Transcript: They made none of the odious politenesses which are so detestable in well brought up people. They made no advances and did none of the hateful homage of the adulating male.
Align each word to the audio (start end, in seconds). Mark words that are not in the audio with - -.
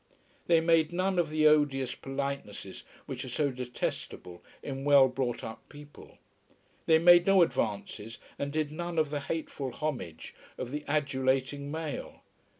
They 0.47 0.61
made 0.61 0.91
none 0.91 1.19
of 1.19 1.29
the 1.29 1.45
odious 1.45 1.93
politenesses 1.93 2.85
which 3.05 3.23
are 3.23 3.29
so 3.29 3.51
detestable 3.51 4.41
in 4.63 4.83
well 4.83 5.07
brought 5.07 5.43
up 5.43 5.61
people. 5.69 6.17
They 6.87 6.97
made 6.97 7.27
no 7.27 7.43
advances 7.43 8.17
and 8.39 8.51
did 8.51 8.71
none 8.71 8.97
of 8.97 9.11
the 9.11 9.19
hateful 9.19 9.69
homage 9.69 10.33
of 10.57 10.71
the 10.71 10.83
adulating 10.87 11.69
male. 11.69 12.23